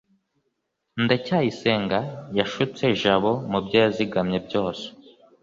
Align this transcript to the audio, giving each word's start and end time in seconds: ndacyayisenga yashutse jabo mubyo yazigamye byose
ndacyayisenga 1.03 1.99
yashutse 2.37 2.83
jabo 3.01 3.31
mubyo 3.51 3.77
yazigamye 3.83 4.37
byose 4.47 4.85